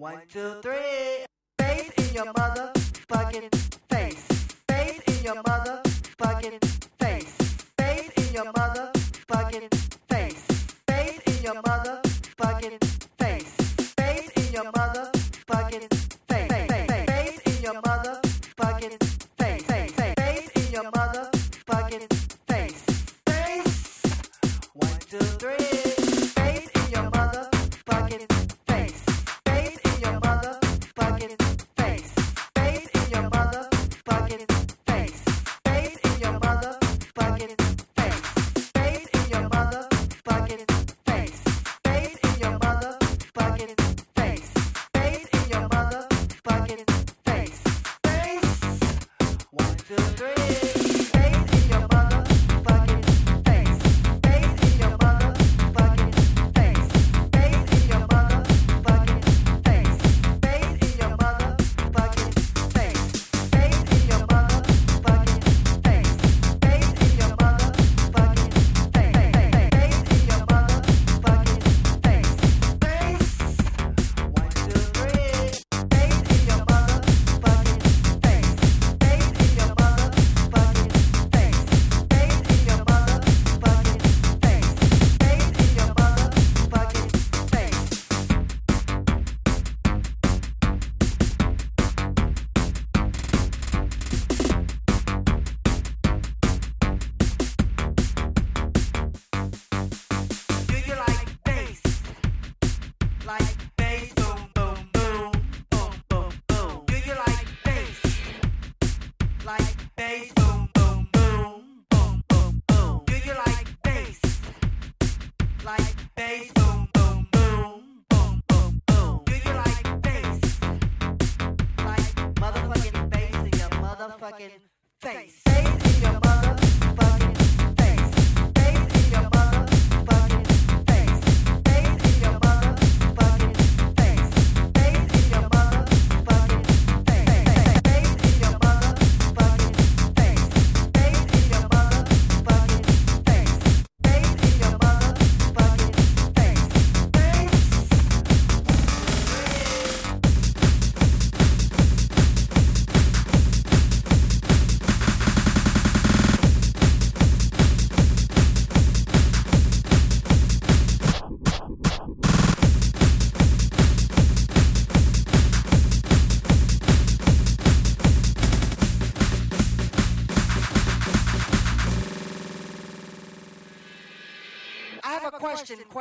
One, 0.00 0.22
two, 0.32 0.54
three. 0.62 1.26
Face 1.58 1.90
in 1.98 2.14
your 2.14 2.32
motherfucking 2.32 3.54
face. 3.90 4.26
Face 4.66 5.00
in 5.06 5.24
your 5.24 5.42
motherfucking 5.42 6.58
face. 6.98 7.36
Face 7.76 8.10
in 8.16 8.32
your 8.32 8.50
motherfucking 8.50 9.68
face. 10.08 10.46
Face 10.88 11.20
in 11.26 11.42
your 11.44 11.62
motherfucking 11.62 12.82
face. 12.82 12.99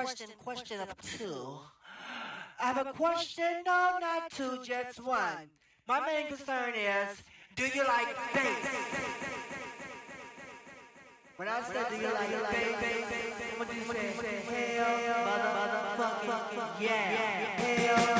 question, 0.03 0.29
question 0.43 0.79
of 0.79 0.95
two. 1.01 1.59
I 2.61 2.71
have 2.73 2.87
a 2.87 2.93
question, 2.93 3.63
no, 3.65 3.97
not 3.99 4.31
two, 4.31 4.59
just 4.63 4.99
one. 5.03 5.49
My 5.87 6.05
main 6.05 6.27
concern 6.27 6.73
is, 6.73 7.23
do 7.55 7.63
you 7.63 7.83
like 7.83 8.15
bass? 8.33 8.67
When 11.37 11.47
I 11.47 11.61
said 11.61 11.89
do 11.89 11.95
you 11.95 12.13
like 12.13 12.29
bass, 12.29 13.57
what 13.57 13.69
do 13.69 13.75
you 13.75 13.83
say? 13.83 14.75
Hell, 14.77 15.17
motherfucking 15.97 16.81
yeah, 16.81 16.89
hell. 16.89 18.18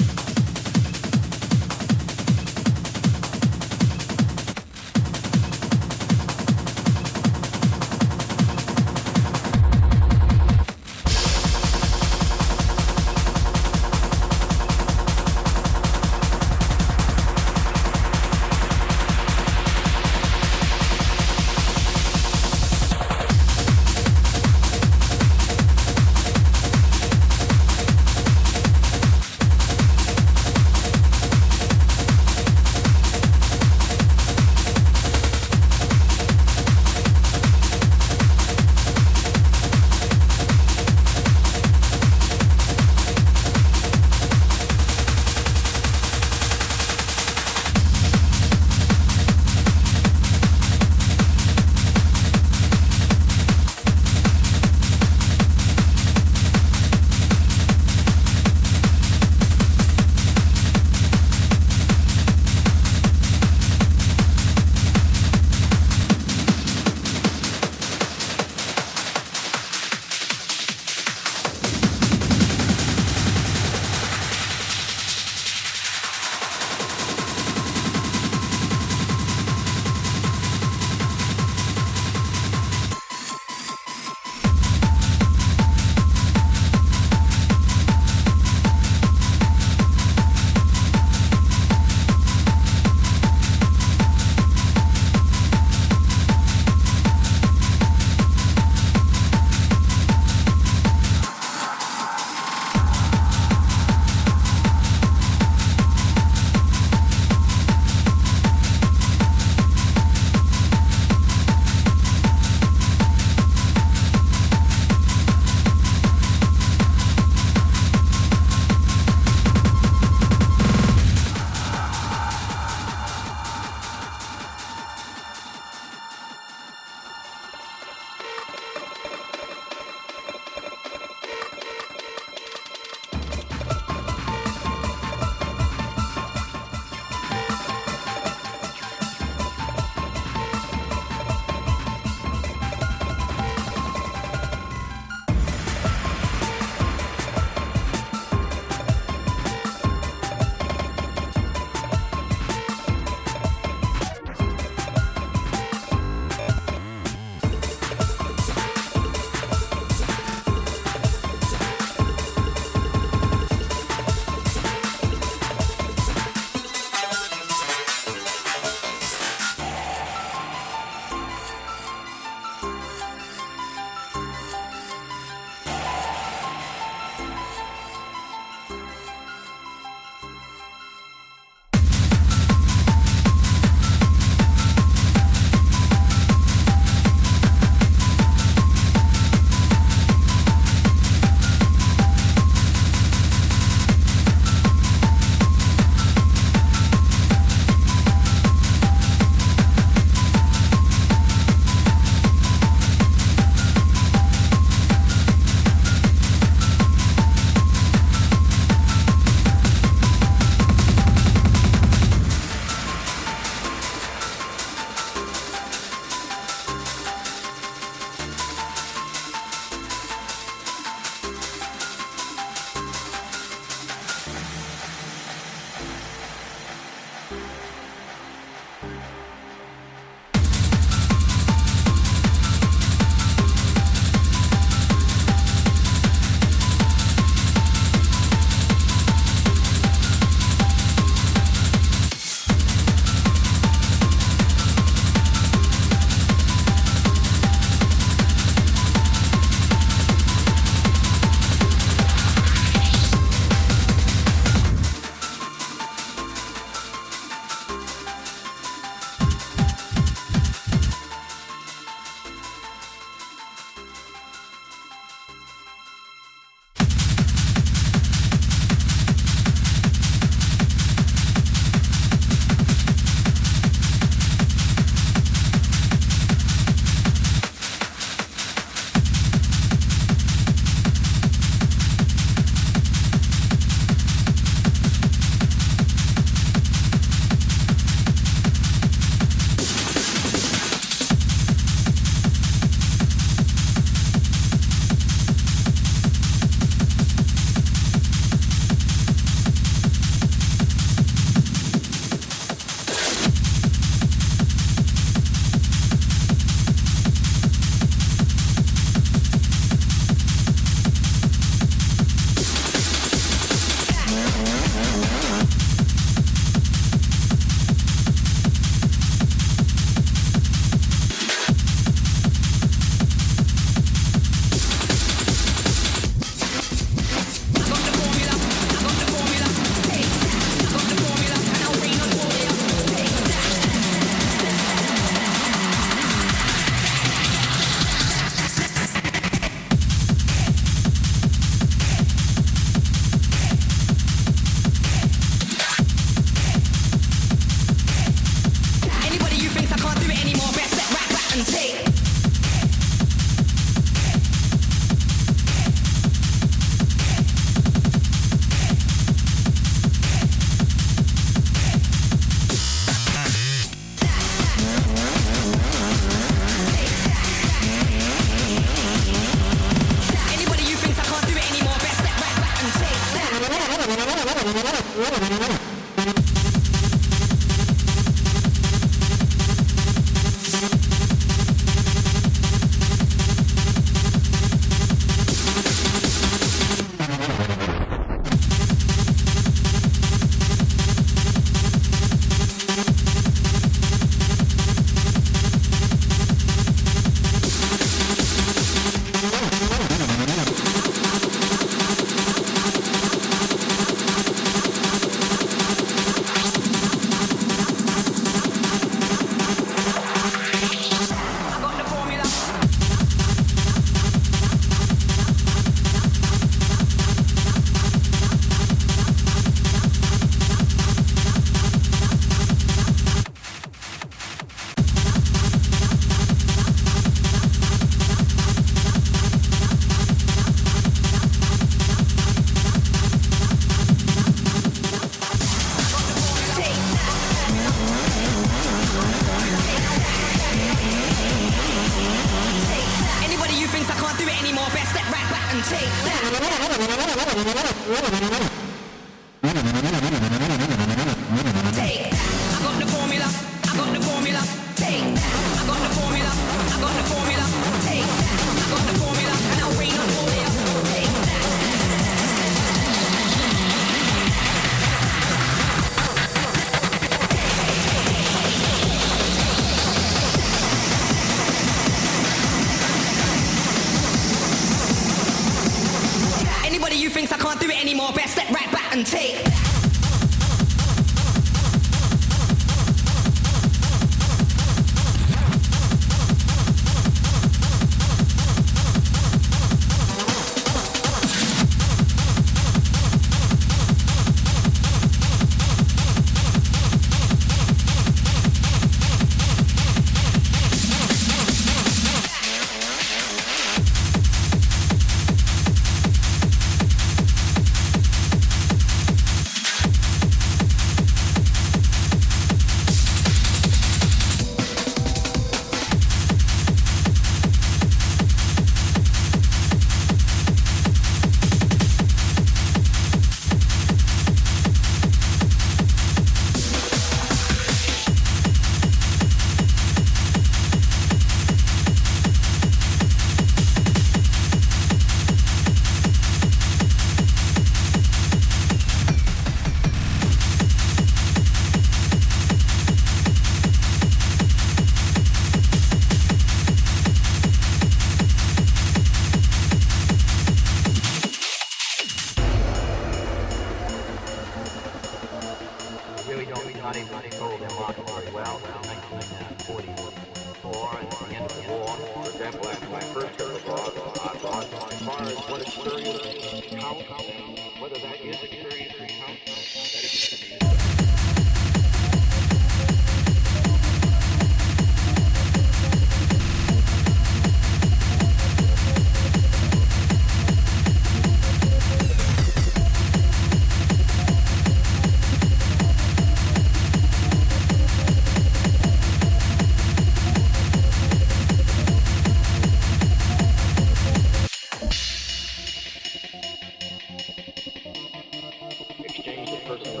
change 599.28 599.50
of 599.50 599.64
person. 599.64 600.00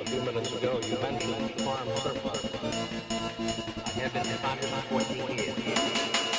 A 0.00 0.04
few 0.04 0.22
minutes 0.22 0.54
ago, 0.54 0.80
you 0.88 0.98
mentioned 1.00 1.50
farm 1.62 1.88
surplus. 1.96 2.44
I 3.86 3.90
have 4.00 4.12
been 4.12 4.26
in 4.26 4.38
14 4.88 5.38
years. 5.38 6.37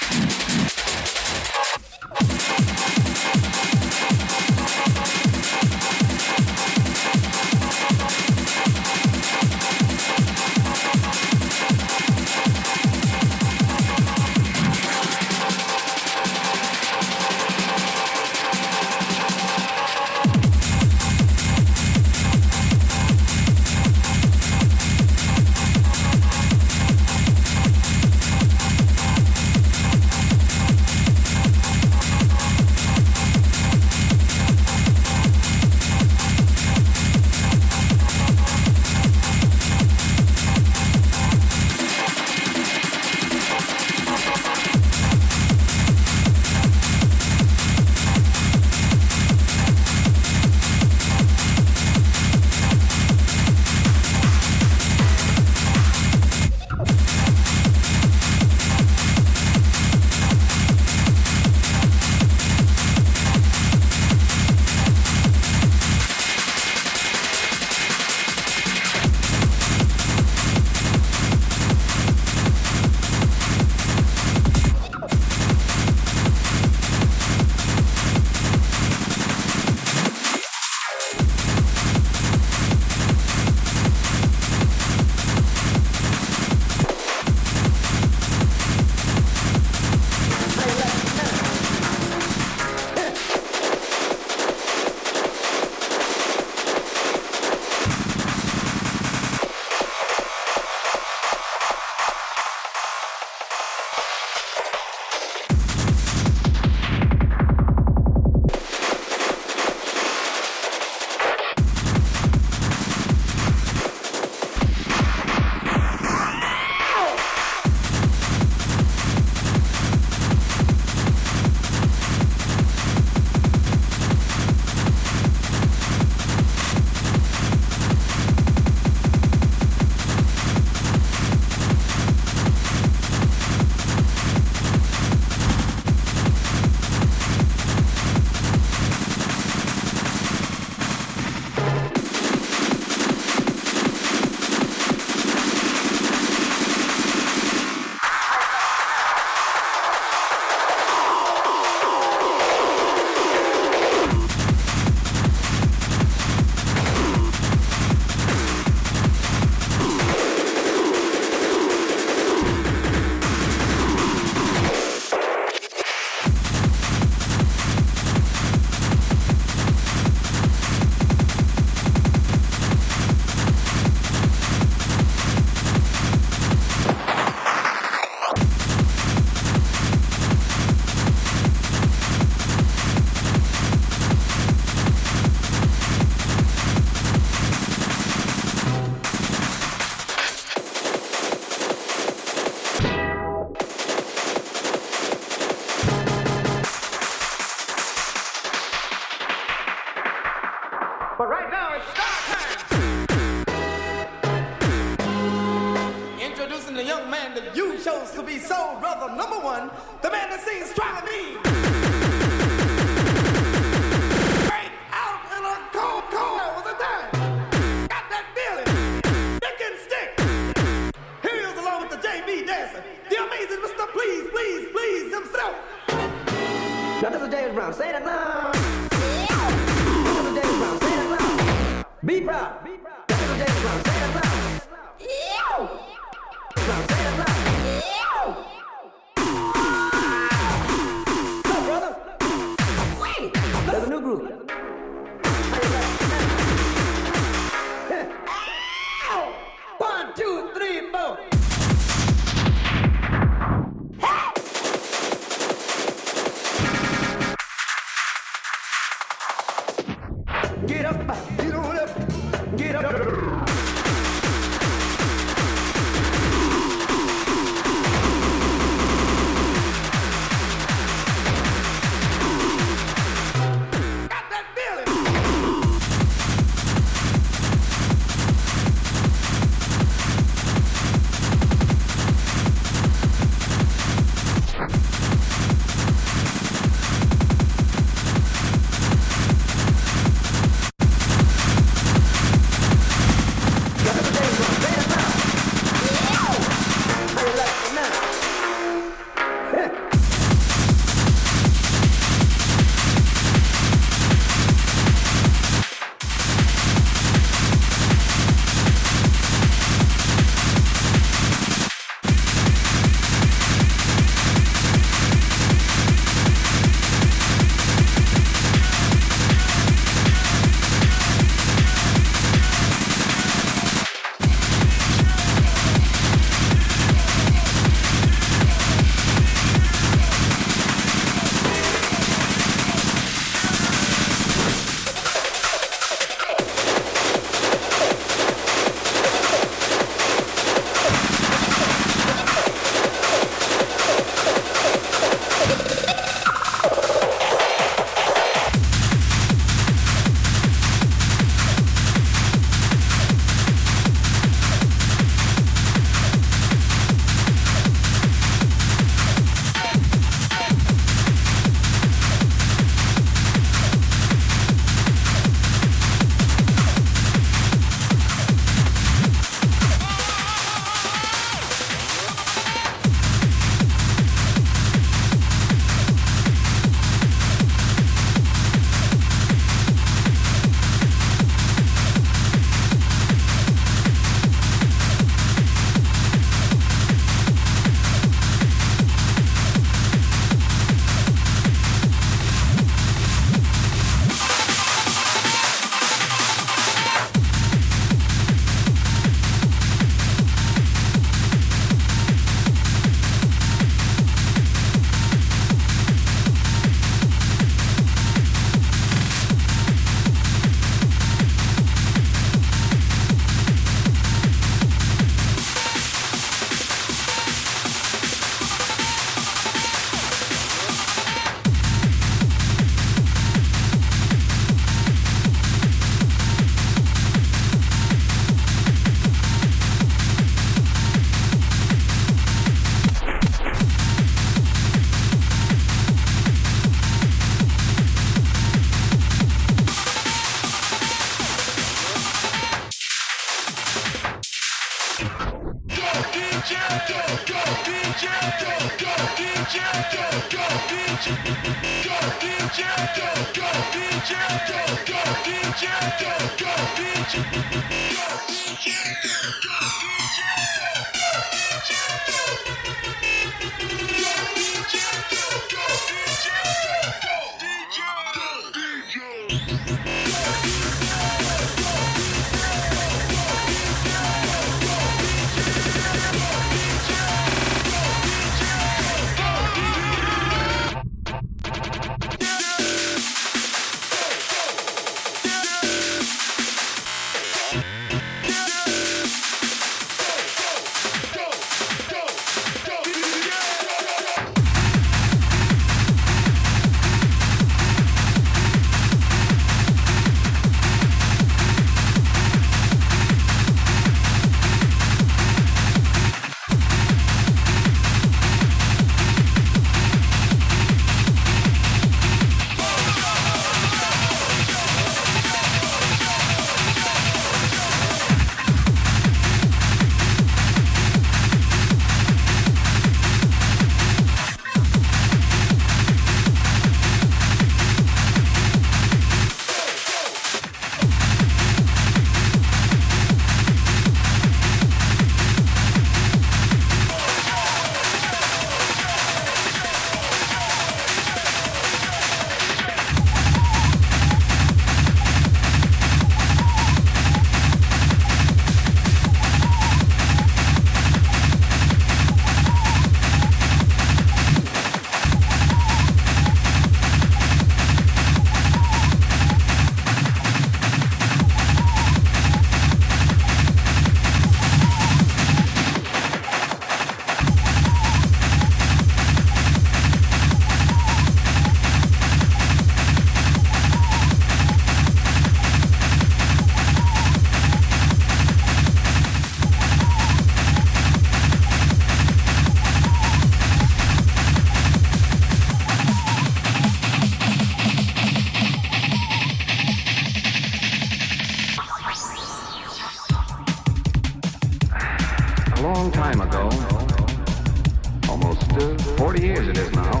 40 598.78 599.22
years 599.22 599.48
it 599.48 599.58
is 599.58 599.70
now, 599.72 600.00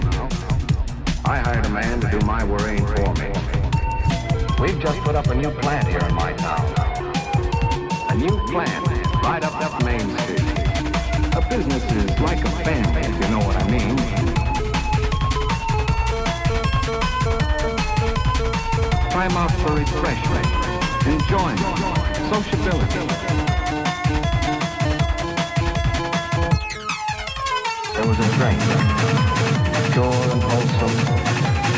I 1.24 1.38
hired 1.38 1.66
a 1.66 1.68
man 1.68 2.00
to 2.00 2.10
do 2.10 2.18
my 2.26 2.44
worrying 2.44 2.86
for 2.86 3.12
me. 3.14 3.30
We've 4.60 4.80
just 4.80 4.98
put 5.00 5.14
up 5.14 5.26
a 5.26 5.34
new 5.34 5.50
plant 5.50 5.88
here 5.88 6.00
in 6.00 6.14
my 6.14 6.32
town. 6.34 6.64
A 8.10 8.14
new 8.14 8.36
plant 8.48 8.86
right 9.22 9.42
up 9.42 9.54
up 9.60 9.84
Main 9.84 10.00
Street. 10.18 10.40
A 11.36 11.46
business 11.48 11.84
is 11.92 12.20
like 12.20 12.44
a 12.44 12.50
family, 12.62 13.00
if 13.00 13.14
you 13.20 13.28
know 13.30 13.40
what 13.40 13.56
I 13.56 13.70
mean. 13.70 13.96
Time 19.10 19.36
out 19.36 19.52
for 19.62 19.74
refreshment, 19.74 20.46
enjoyment, 21.06 21.60
sociability. 22.32 23.53
Was 28.16 28.26
a 28.26 28.36
drink, 28.36 28.58
pure 29.92 30.04
and 30.04 30.42
wholesome, 30.42 30.94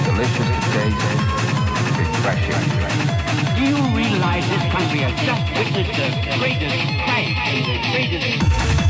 delicious 0.04 0.48
to 0.48 0.60
taste, 0.72 1.00
refreshing. 1.98 2.56
Do 3.56 3.62
you 3.62 3.96
realize 3.96 4.46
this 4.48 4.72
country 4.72 5.00
has 5.00 5.14
just 5.24 5.44
witnessed 5.56 5.96
the 5.96 6.38
greatest 6.38 6.74
and 6.74 7.64
the 7.64 7.78
greatest... 7.92 8.85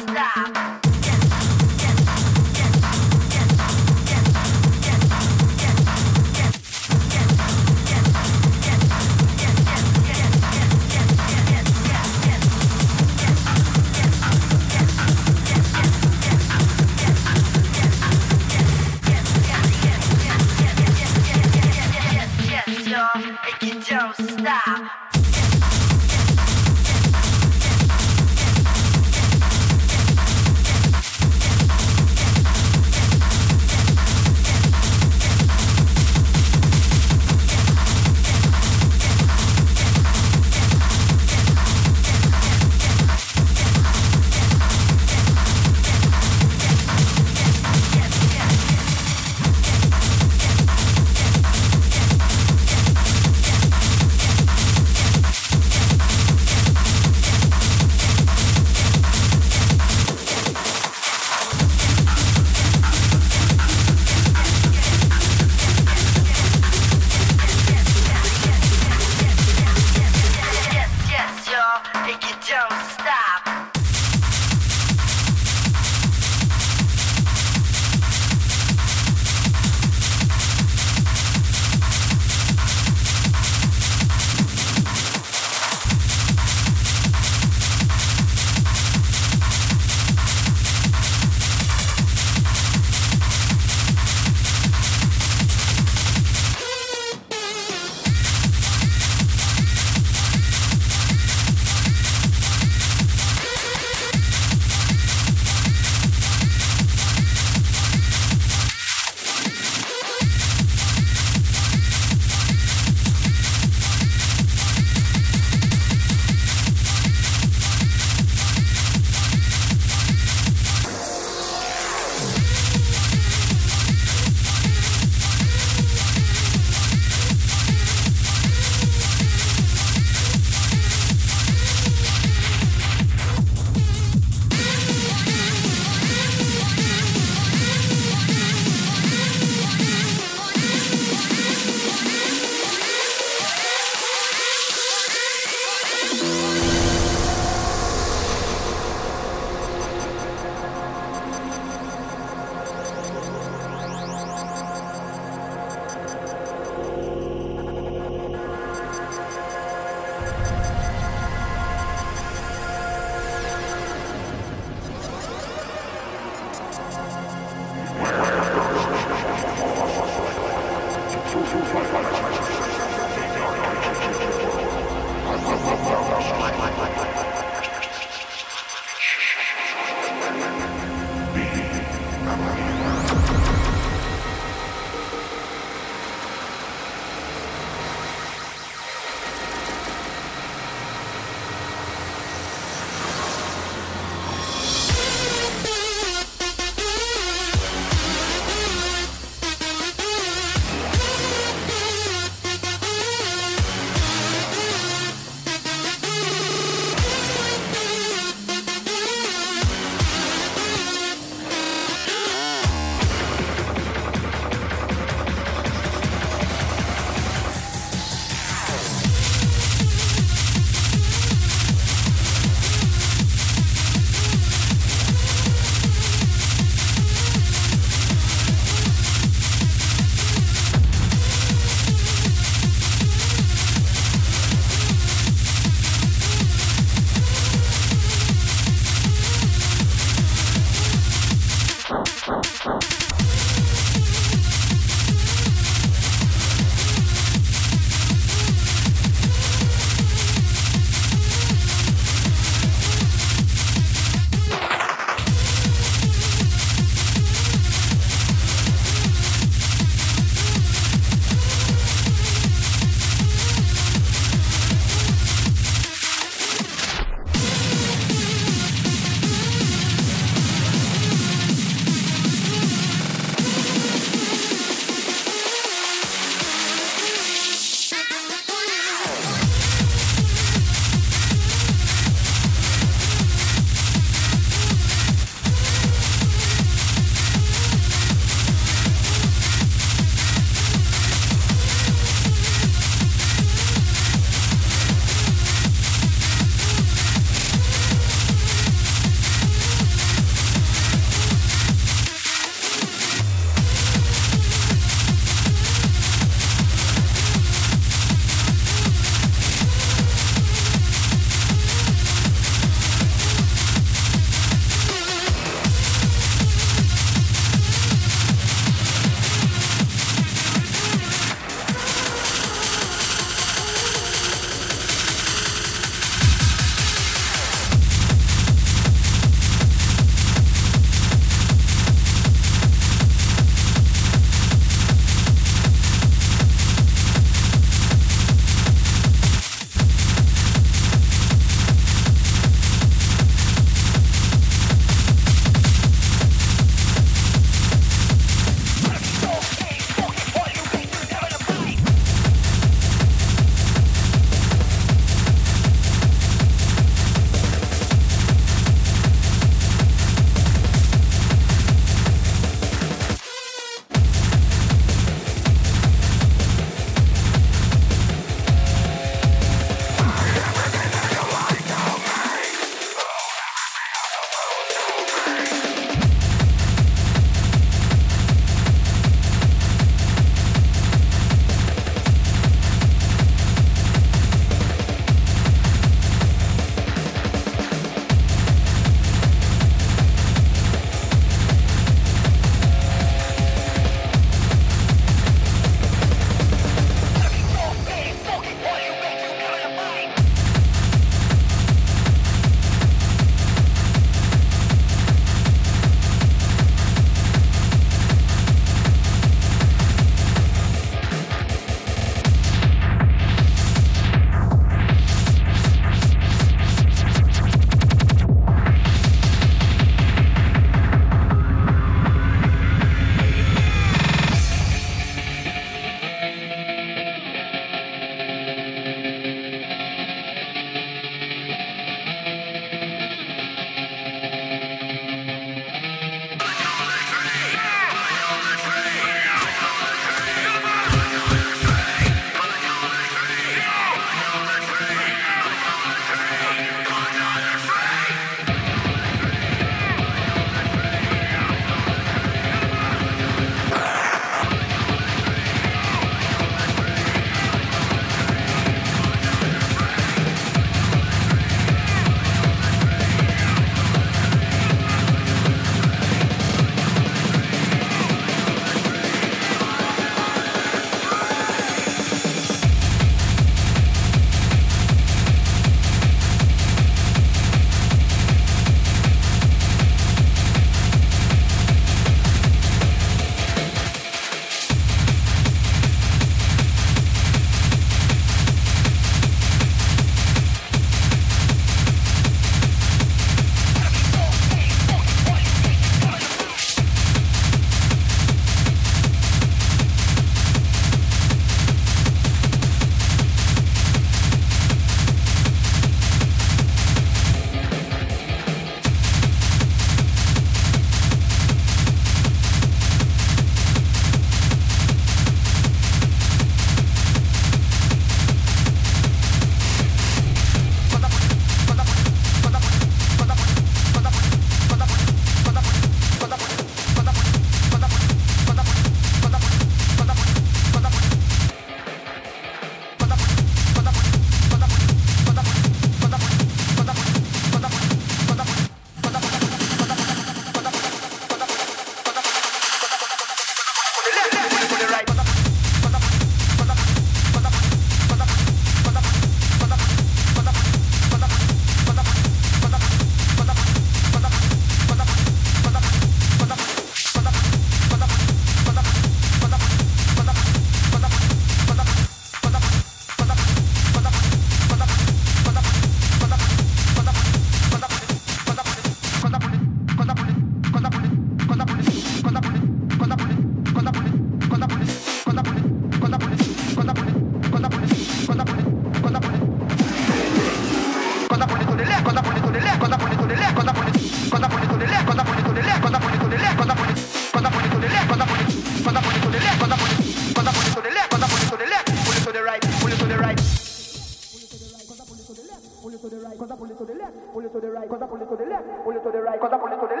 pull 595.81 595.95
it 595.95 596.01
to 596.01 596.09
the 596.09 596.17
right, 596.21 596.37
cause 596.37 596.51
I 596.51 596.55
pull 596.57 596.69
it 596.69 596.77
to 596.77 596.85
the 596.85 596.93
left, 596.93 597.15
pull 597.33 597.45
it 597.45 597.53
to 597.53 597.59
the 597.59 597.71
right, 597.71 597.89
cause 597.89 598.01
I 598.01 598.07
pull 598.07 598.21
it 598.21 598.29
to 598.29 598.35
the 598.37 598.45
left, 598.45 598.65
pull 598.83 598.95
it 598.95 599.03
to 599.03 599.11
the 599.11 599.21
right, 599.21 599.39
cause 599.39 599.53
I 599.53 599.57
pull 599.57 599.67
it 599.67 599.79
to 599.81 599.87
the 599.87 599.95
left. 599.95 600.00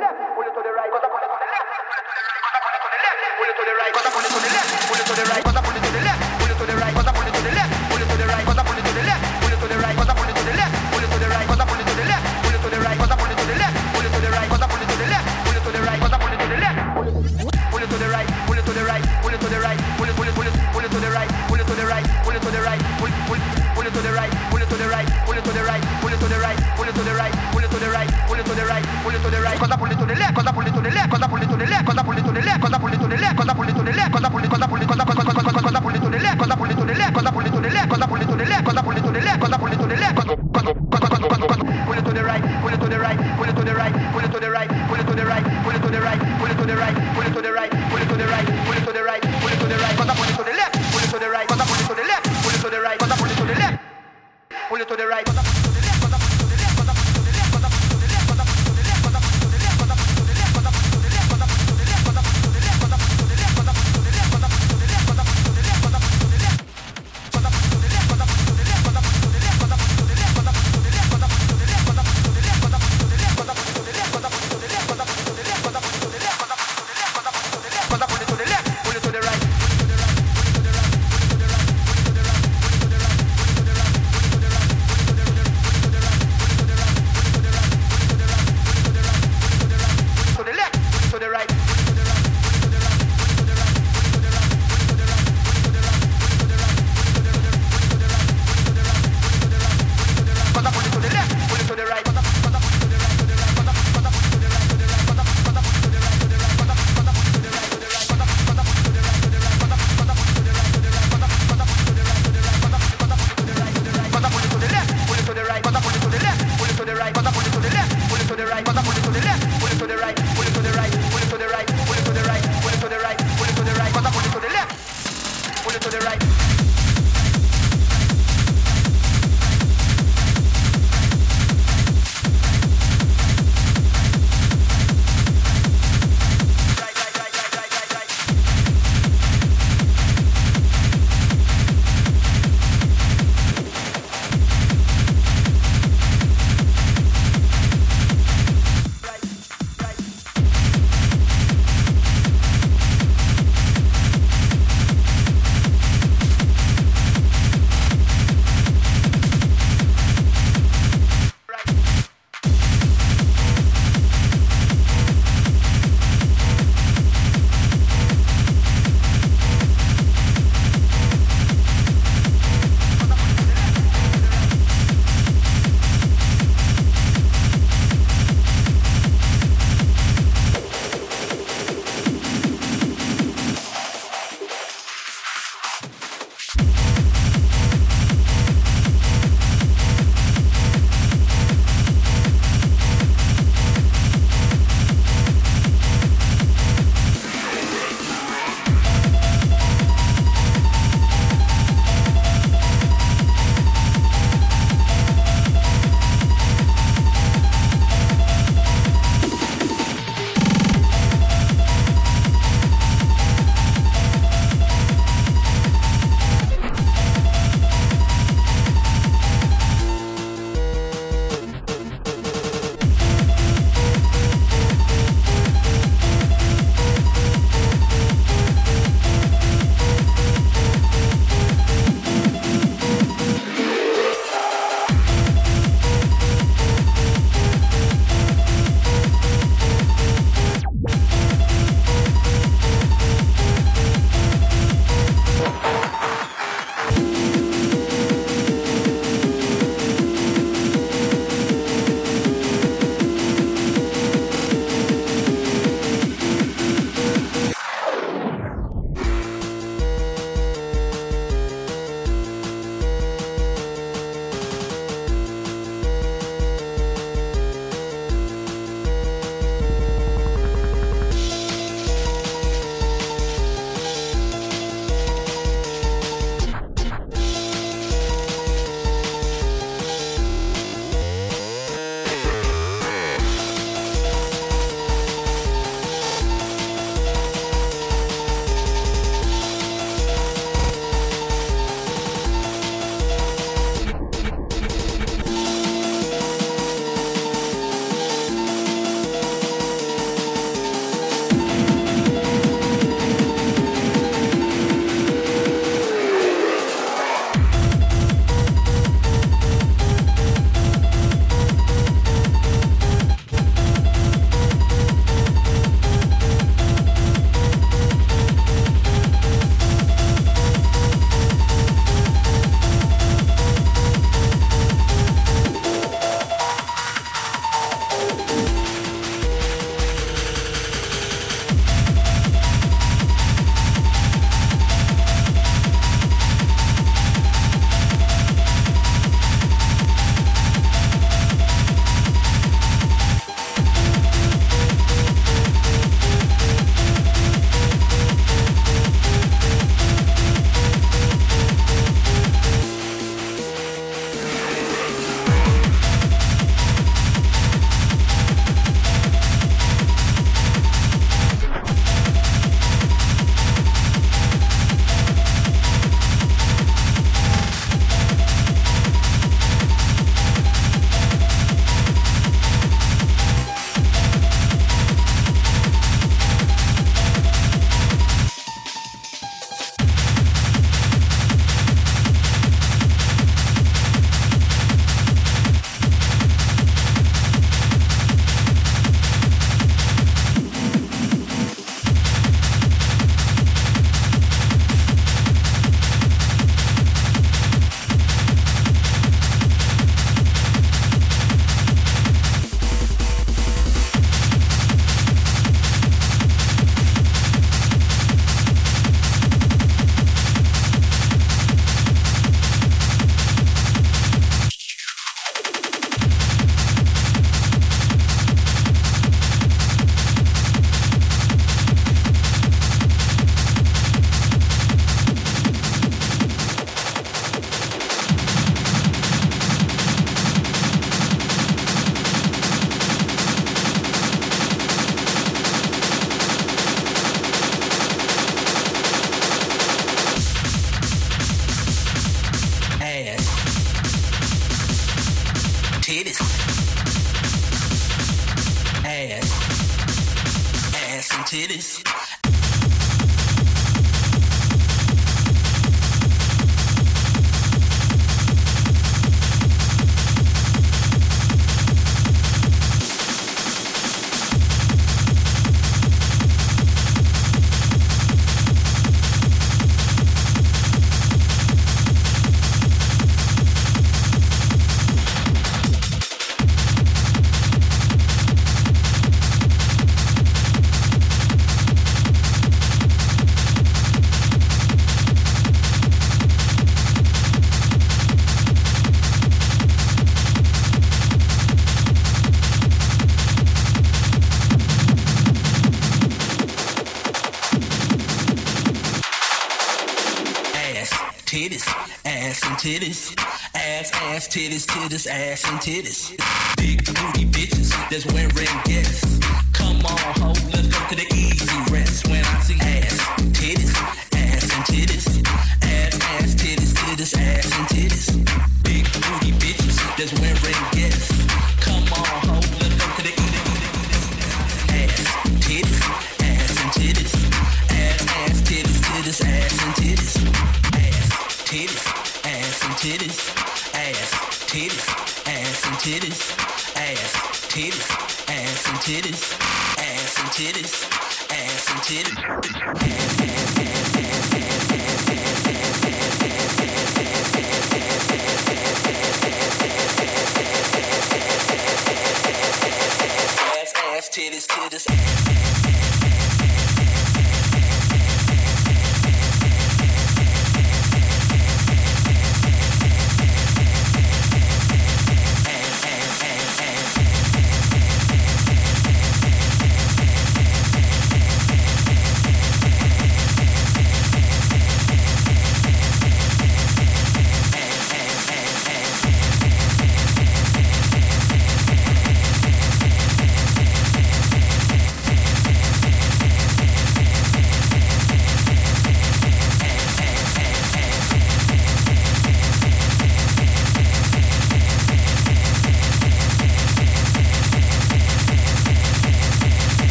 get 504.89 505.07
ass 505.07 505.47
and 505.49 505.59
titties. 505.59 506.09
Big 506.57 506.83
booty 506.85 507.25
bitches 507.25 507.69
that's 507.89 508.05
wearing 508.13 508.31